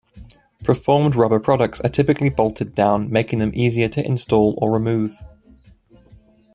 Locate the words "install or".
4.03-4.71